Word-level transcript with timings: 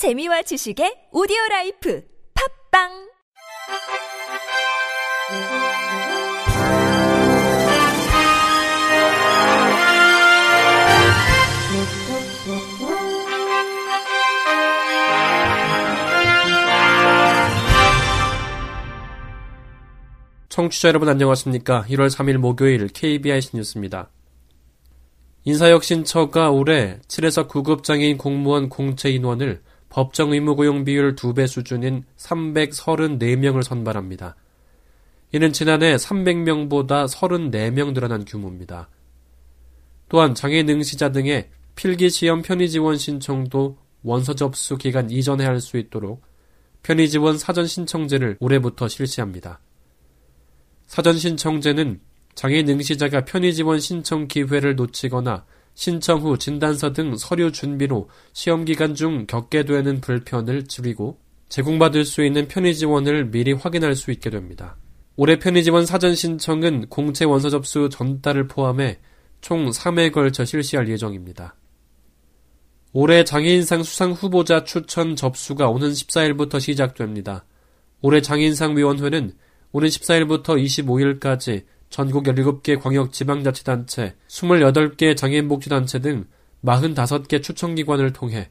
재미와 0.00 0.40
지식의 0.40 1.12
오디오 1.12 1.36
라이프 1.50 2.02
팝빵 2.72 2.88
청취자 20.48 20.88
여러분 20.88 21.10
안녕하십니까? 21.10 21.84
1월 21.90 22.08
3일 22.08 22.38
목요일 22.38 22.88
KBIC 22.88 23.58
뉴스입니다. 23.58 24.08
인사혁신처가 25.44 26.50
올해 26.52 27.00
7에서 27.06 27.46
9급 27.46 27.82
장애인 27.82 28.16
공무원 28.16 28.70
공채 28.70 29.10
인원을 29.10 29.60
법정 29.90 30.32
의무 30.32 30.56
고용 30.56 30.84
비율 30.84 31.14
2배 31.14 31.46
수준인 31.46 32.04
334명을 32.16 33.62
선발합니다. 33.62 34.36
이는 35.32 35.52
지난해 35.52 35.96
300명보다 35.96 37.06
34명 37.08 37.92
늘어난 37.92 38.24
규모입니다. 38.24 38.88
또한 40.08 40.34
장애 40.34 40.62
능시자 40.62 41.12
등의 41.12 41.50
필기 41.76 42.08
시험 42.10 42.42
편의 42.42 42.68
지원 42.70 42.96
신청도 42.96 43.78
원서 44.02 44.34
접수 44.34 44.76
기간 44.76 45.10
이전에 45.10 45.44
할 45.44 45.60
수 45.60 45.76
있도록 45.76 46.22
편의 46.82 47.08
지원 47.08 47.36
사전 47.36 47.66
신청제를 47.66 48.38
올해부터 48.40 48.88
실시합니다. 48.88 49.60
사전 50.86 51.16
신청제는 51.18 52.00
장애 52.34 52.62
능시자가 52.62 53.24
편의 53.24 53.54
지원 53.54 53.78
신청 53.80 54.26
기회를 54.26 54.76
놓치거나 54.76 55.44
신청 55.74 56.20
후 56.20 56.36
진단서 56.36 56.92
등 56.92 57.16
서류 57.16 57.52
준비로 57.52 58.08
시험 58.32 58.64
기간 58.64 58.94
중 58.94 59.26
겪게 59.26 59.64
되는 59.64 60.00
불편을 60.00 60.66
줄이고 60.66 61.18
제공받을 61.48 62.04
수 62.04 62.24
있는 62.24 62.48
편의 62.48 62.74
지원을 62.74 63.30
미리 63.30 63.52
확인할 63.52 63.96
수 63.96 64.10
있게 64.10 64.30
됩니다. 64.30 64.76
올해 65.16 65.38
편의 65.38 65.64
지원 65.64 65.84
사전 65.84 66.14
신청은 66.14 66.86
공채 66.88 67.24
원서 67.24 67.50
접수 67.50 67.88
전달을 67.90 68.46
포함해 68.46 68.98
총 69.40 69.70
3회에 69.70 70.12
걸쳐 70.12 70.44
실시할 70.44 70.88
예정입니다. 70.88 71.56
올해 72.92 73.24
장애인상 73.24 73.82
수상 73.82 74.12
후보자 74.12 74.64
추천 74.64 75.14
접수가 75.16 75.68
오는 75.68 75.90
14일부터 75.90 76.60
시작됩니다. 76.60 77.44
올해 78.00 78.20
장애인상 78.20 78.76
위원회는 78.76 79.32
오는 79.72 79.88
14일부터 79.88 80.62
25일까지 81.20 81.64
전국 81.90 82.24
17개 82.24 82.80
광역 82.80 83.12
지방자치단체, 83.12 84.16
28개 84.28 85.16
장애인복지단체 85.16 85.98
등 85.98 86.24
45개 86.64 87.42
추천기관을 87.42 88.12
통해 88.12 88.50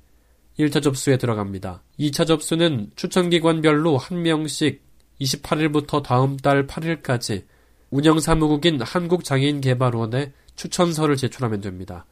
1차 0.60 0.84
접수에 0.84 1.18
들어갑니다. 1.18 1.84
2차 2.00 2.28
접수는 2.28 2.92
추천기관별로 2.98 3.98
1명씩 3.98 4.80
28일부터 5.22 6.04
다음 6.04 6.36
달 6.36 6.68
8일까지 6.68 7.46
운영사무국인 7.92 8.82
한국장애인개발원에 8.82 10.34
추천서를 10.56 11.16
제출하면 11.16 11.62
됩니다. 11.62 12.06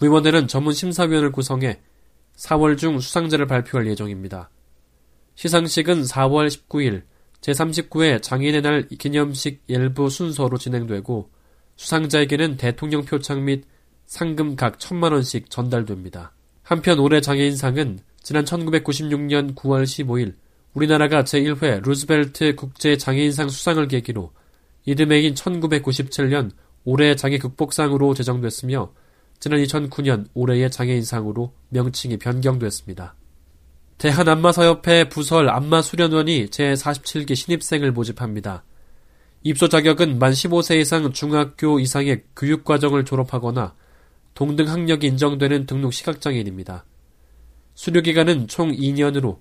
위원회는 0.00 0.46
전문 0.46 0.72
심사위원을 0.72 1.32
구성해 1.32 1.80
4월 2.36 2.78
중 2.78 3.00
수상자를 3.00 3.46
발표할 3.46 3.88
예정입니다. 3.88 4.50
시상식은 5.34 6.02
4월 6.02 6.46
19일 6.46 7.02
제39회 7.40 8.22
장인의 8.22 8.62
날 8.62 8.88
기념식 8.88 9.62
일부 9.66 10.10
순서로 10.10 10.58
진행되고 10.58 11.30
수상자에게는 11.76 12.56
대통령 12.56 13.04
표창 13.04 13.44
및 13.44 13.64
상금 14.06 14.56
각 14.56 14.78
천만 14.78 15.12
원씩 15.12 15.50
전달됩니다. 15.50 16.32
한편 16.62 16.98
올해 16.98 17.20
장애인상은 17.20 18.00
지난 18.22 18.44
1996년 18.44 19.54
9월 19.54 19.84
15일 19.84 20.34
우리나라가 20.74 21.24
제1회 21.24 21.82
루즈벨트 21.82 22.54
국제 22.54 22.96
장애인상 22.96 23.48
수상을 23.48 23.86
계기로 23.88 24.32
이듬해인 24.84 25.34
1997년 25.34 26.50
올해 26.84 27.16
장애 27.16 27.38
극복상으로 27.38 28.14
제정됐으며 28.14 28.92
지난 29.38 29.62
2009년 29.62 30.26
올해의 30.34 30.70
장애인상으로 30.70 31.52
명칭이 31.70 32.18
변경됐습니다. 32.18 33.14
대한안마사협회 34.00 35.10
부설 35.10 35.50
안마수련원이 35.50 36.46
제47기 36.46 37.36
신입생을 37.36 37.92
모집합니다. 37.92 38.64
입소 39.42 39.68
자격은 39.68 40.18
만 40.18 40.32
15세 40.32 40.80
이상 40.80 41.12
중학교 41.12 41.78
이상의 41.78 42.22
교육과정을 42.34 43.04
졸업하거나 43.04 43.74
동등 44.32 44.68
학력이 44.68 45.06
인정되는 45.06 45.66
등록 45.66 45.92
시각장애인입니다. 45.92 46.86
수료 47.74 48.00
기간은 48.00 48.48
총 48.48 48.72
2년으로 48.72 49.40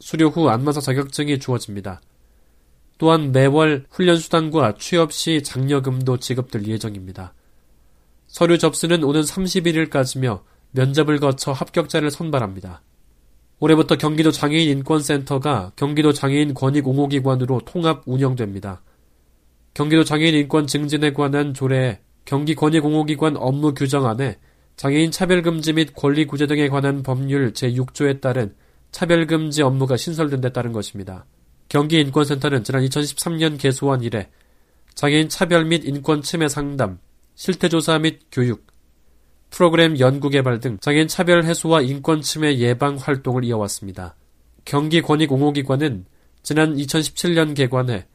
수료 0.00 0.28
후 0.28 0.48
안마사 0.48 0.80
자격증이 0.80 1.38
주어집니다. 1.38 2.00
또한 2.98 3.30
매월 3.30 3.86
훈련 3.90 4.16
수당과 4.16 4.74
취업 4.76 5.12
시 5.12 5.40
장려금도 5.44 6.18
지급될 6.18 6.66
예정입니다. 6.66 7.32
서류 8.26 8.58
접수는 8.58 9.04
오는 9.04 9.20
31일까지며 9.20 10.42
면접을 10.72 11.20
거쳐 11.20 11.52
합격자를 11.52 12.10
선발합니다. 12.10 12.82
올해부터 13.64 13.96
경기도 13.96 14.30
장애인 14.30 14.68
인권센터가 14.68 15.72
경기도 15.74 16.12
장애인 16.12 16.52
권익 16.52 16.86
옹호기관으로 16.86 17.62
통합 17.64 18.02
운영됩니다. 18.04 18.82
경기도 19.72 20.04
장애인 20.04 20.34
인권 20.34 20.66
증진에 20.66 21.14
관한 21.14 21.54
조례에 21.54 22.00
경기 22.26 22.54
권익 22.54 22.84
옹호기관 22.84 23.38
업무 23.38 23.72
규정안에 23.72 24.36
장애인 24.76 25.10
차별금지 25.10 25.72
및 25.72 25.94
권리구제 25.94 26.46
등에 26.46 26.68
관한 26.68 27.02
법률 27.02 27.54
제6조에 27.54 28.20
따른 28.20 28.54
차별금지 28.92 29.62
업무가 29.62 29.96
신설된 29.96 30.42
데 30.42 30.52
따른 30.52 30.72
것입니다. 30.72 31.24
경기인권센터는 31.70 32.64
지난 32.64 32.84
2013년 32.84 33.58
개소한 33.58 34.02
이래 34.02 34.28
장애인 34.94 35.30
차별 35.30 35.64
및 35.64 35.86
인권 35.86 36.20
침해 36.20 36.48
상담, 36.48 36.98
실태조사 37.34 37.98
및 38.00 38.20
교육, 38.30 38.66
프로그램 39.50 39.98
연구개발 39.98 40.60
등 40.60 40.78
장애인 40.80 41.08
차별 41.08 41.44
해소와 41.44 41.82
인권 41.82 42.22
침해 42.22 42.58
예방 42.58 42.96
활동을 42.96 43.44
이어왔습니다. 43.44 44.16
경기권익옹호기관은 44.64 46.06
지난 46.42 46.76
2017년 46.76 47.54
개관해 47.54 48.06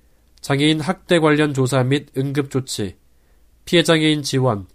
장애인 0.42 0.80
학대 0.80 1.20
관련 1.20 1.54
조사 1.54 1.84
및 1.84 2.08
응급조치, 2.18 2.96
피해장애인 3.66 4.24
지원, 4.24 4.68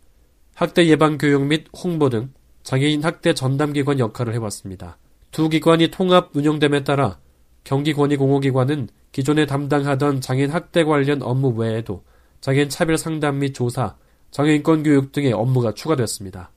학대 0.54 0.86
예방 0.86 1.18
교육 1.18 1.44
및 1.46 1.66
홍보 1.76 2.08
등 2.08 2.32
장애인 2.62 3.02
학대 3.04 3.34
전담기관 3.34 3.98
역할을 3.98 4.34
해왔습니다. 4.34 4.98
두 5.30 5.48
기관이 5.48 5.88
통합 5.88 6.34
운영됨에 6.34 6.84
따라 6.84 7.18
경기권익옹호기관은 7.64 8.88
기존에 9.12 9.46
담당하던 9.46 10.20
장애인 10.20 10.50
학대 10.50 10.84
관련 10.84 11.22
업무 11.22 11.48
외에도 11.48 12.04
장애인 12.40 12.68
차별 12.68 12.98
상담 12.98 13.38
및 13.38 13.52
조사, 13.54 13.96
장애인권 14.34 14.82
교육 14.82 15.12
등의 15.12 15.32
업무가 15.32 15.72
추가됐습니다. 15.72 16.50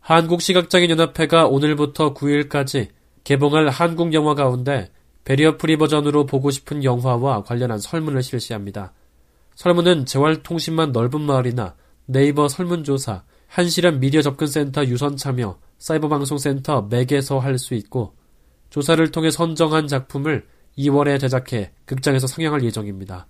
한국시각장애인연합회가 0.00 1.46
오늘부터 1.46 2.14
9일까지 2.14 2.88
개봉할 3.22 3.68
한국 3.68 4.14
영화 4.14 4.34
가운데 4.34 4.90
배리어 5.24 5.58
프리 5.58 5.76
버전으로 5.76 6.24
보고 6.24 6.50
싶은 6.50 6.84
영화와 6.84 7.42
관련한 7.42 7.80
설문을 7.80 8.22
실시합니다. 8.22 8.94
설문은 9.56 10.06
재활통신망 10.06 10.92
넓은 10.92 11.20
마을이나 11.20 11.74
네이버 12.06 12.48
설문조사, 12.48 13.24
한시련 13.46 14.00
미디어 14.00 14.22
접근센터 14.22 14.86
유선 14.86 15.18
참여, 15.18 15.58
사이버방송센터 15.76 16.88
맥에서 16.88 17.40
할 17.40 17.58
수 17.58 17.74
있고 17.74 18.14
조사를 18.70 19.06
통해 19.10 19.30
선정한 19.30 19.86
작품을 19.86 20.46
2월에 20.78 21.20
제작해 21.20 21.72
극장에서 21.84 22.26
상영할 22.26 22.64
예정입니다. 22.64 23.26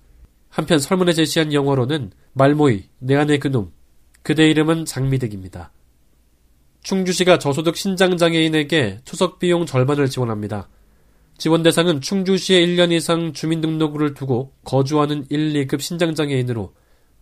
한편 0.50 0.78
설문에 0.78 1.14
제시한 1.14 1.52
영어로는 1.52 2.12
말모이, 2.34 2.84
내 3.00 3.16
안의 3.16 3.40
그놈, 3.40 3.72
그대 4.28 4.46
이름은 4.50 4.84
장미득입니다. 4.84 5.72
충주시가 6.82 7.38
저소득 7.38 7.78
신장장애인에게 7.78 8.98
추석 9.06 9.38
비용 9.38 9.64
절반을 9.64 10.10
지원합니다. 10.10 10.68
지원 11.38 11.62
대상은 11.62 12.02
충주시에 12.02 12.60
1년 12.66 12.92
이상 12.92 13.32
주민등록을 13.32 14.12
두고 14.12 14.52
거주하는 14.66 15.24
1, 15.30 15.54
2급 15.66 15.80
신장장애인으로 15.80 16.74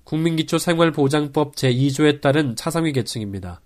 국민기초생활보장법 0.02 1.54
제2조에 1.54 2.20
따른 2.20 2.56
차상위 2.56 2.90
계층입니다. 2.90 3.60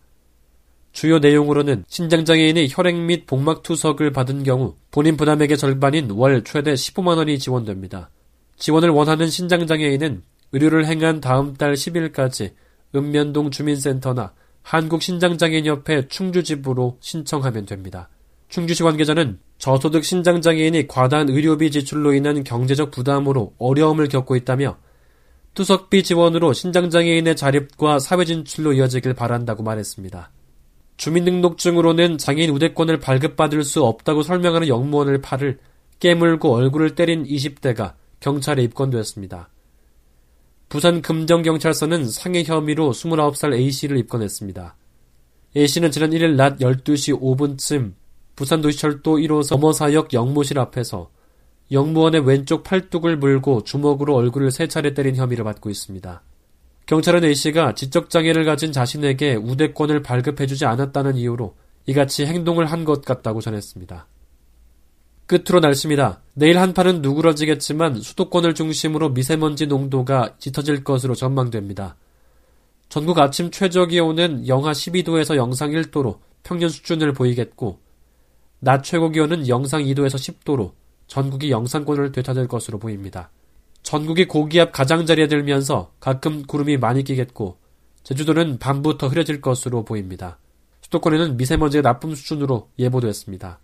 주요 0.92 1.18
내용으로는 1.18 1.86
신장장애인이 1.88 2.68
혈액 2.70 2.94
및 2.94 3.24
복막 3.24 3.62
투석을 3.62 4.12
받은 4.12 4.42
경우 4.42 4.74
본인 4.90 5.16
부담액의 5.16 5.56
절반인 5.56 6.10
월 6.10 6.44
최대 6.44 6.74
15만원이 6.74 7.40
지원됩니다. 7.40 8.10
지원을 8.58 8.90
원하는 8.90 9.30
신장장애인은 9.30 10.24
의료를 10.52 10.84
행한 10.84 11.22
다음 11.22 11.54
달 11.54 11.72
10일까지 11.72 12.52
읍면동 12.94 13.50
주민센터나 13.50 14.32
한국신장장애인협회 14.62 16.08
충주지부로 16.08 16.98
신청하면 17.00 17.66
됩니다. 17.66 18.08
충주시 18.48 18.82
관계자는 18.82 19.38
저소득 19.58 20.04
신장장애인이 20.04 20.88
과다한 20.88 21.28
의료비 21.28 21.70
지출로 21.70 22.14
인한 22.14 22.42
경제적 22.42 22.90
부담으로 22.90 23.54
어려움을 23.58 24.08
겪고 24.08 24.36
있다며 24.36 24.78
투석비 25.54 26.02
지원으로 26.02 26.52
신장장애인의 26.52 27.36
자립과 27.36 27.98
사회 27.98 28.24
진출로 28.24 28.72
이어지길 28.72 29.14
바란다고 29.14 29.62
말했습니다. 29.62 30.30
주민등록증으로는 30.96 32.18
장애인 32.18 32.50
우대권을 32.50 33.00
발급받을 33.00 33.64
수 33.64 33.84
없다고 33.84 34.22
설명하는 34.22 34.68
영무원을 34.68 35.20
팔을 35.20 35.58
깨물고 35.98 36.54
얼굴을 36.54 36.94
때린 36.94 37.24
20대가 37.24 37.94
경찰에 38.20 38.62
입건되었습니다. 38.62 39.49
부산 40.70 41.02
금정경찰서는 41.02 42.08
상해 42.08 42.44
혐의로 42.44 42.92
29살 42.92 43.52
A씨를 43.54 43.98
입건했습니다. 43.98 44.76
A씨는 45.56 45.90
지난 45.90 46.10
1일 46.10 46.36
낮 46.36 46.58
12시 46.58 47.20
5분쯤 47.20 47.94
부산도시철도 48.36 49.16
1호선 49.16 49.56
어머사역 49.56 50.12
영무실 50.12 50.60
앞에서 50.60 51.10
영무원의 51.72 52.24
왼쪽 52.24 52.62
팔뚝을 52.62 53.16
물고 53.16 53.64
주먹으로 53.64 54.14
얼굴을 54.14 54.52
세 54.52 54.68
차례 54.68 54.94
때린 54.94 55.16
혐의를 55.16 55.42
받고 55.42 55.70
있습니다. 55.70 56.22
경찰은 56.86 57.24
A씨가 57.24 57.74
지적장애를 57.74 58.44
가진 58.44 58.70
자신에게 58.70 59.34
우대권을 59.34 60.04
발급해주지 60.04 60.66
않았다는 60.66 61.16
이유로 61.16 61.56
이같이 61.86 62.26
행동을 62.26 62.66
한 62.66 62.84
것 62.84 63.04
같다고 63.04 63.40
전했습니다. 63.40 64.06
끝으로 65.30 65.60
날씨입니다. 65.60 66.20
내일 66.34 66.58
한파는 66.58 67.02
누그러지겠지만 67.02 68.00
수도권을 68.00 68.56
중심으로 68.56 69.10
미세먼지 69.10 69.68
농도가 69.68 70.34
짙어질 70.38 70.82
것으로 70.82 71.14
전망됩니다. 71.14 71.94
전국 72.88 73.16
아침 73.20 73.52
최저 73.52 73.86
기온은 73.86 74.48
영하 74.48 74.72
12도에서 74.72 75.36
영상 75.36 75.70
1도로 75.70 76.18
평년 76.42 76.68
수준을 76.68 77.12
보이겠고, 77.12 77.78
낮 78.58 78.82
최고 78.82 79.10
기온은 79.10 79.46
영상 79.46 79.84
2도에서 79.84 80.16
10도로 80.16 80.72
전국이 81.06 81.52
영상권을 81.52 82.10
되찾을 82.10 82.48
것으로 82.48 82.80
보입니다. 82.80 83.30
전국이 83.84 84.26
고기압 84.26 84.72
가장자리에 84.72 85.28
들면서 85.28 85.92
가끔 86.00 86.42
구름이 86.42 86.78
많이 86.78 87.04
끼겠고, 87.04 87.56
제주도는 88.02 88.58
밤부터 88.58 89.06
흐려질 89.06 89.40
것으로 89.40 89.84
보입니다. 89.84 90.38
수도권에는 90.82 91.36
미세먼지가 91.36 91.82
나쁨 91.82 92.16
수준으로 92.16 92.68
예보됐습니다. 92.80 93.60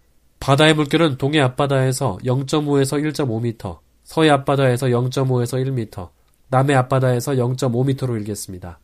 바다의 0.47 0.75
물결은 0.75 1.19
동해 1.19 1.41
앞바다에서 1.41 2.19
0.5에서 2.23 3.03
1.5m, 3.03 3.81
서해 4.05 4.31
앞바다에서 4.31 4.87
0.5에서 4.87 5.61
1m, 5.89 6.09
남해 6.51 6.73
앞바다에서 6.73 7.33
0.5m로 7.33 8.17
일겠습니다. 8.19 8.79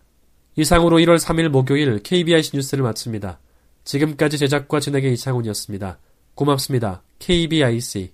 이상으로 0.56 0.98
1월 0.98 1.20
3일 1.20 1.50
목요일 1.50 2.00
KBIC 2.02 2.56
뉴스를 2.56 2.82
마칩니다. 2.82 3.38
지금까지 3.84 4.38
제작과 4.38 4.80
진행의 4.80 5.12
이창훈이었습니다. 5.12 6.00
고맙습니다. 6.34 7.04
KBIC 7.20 8.10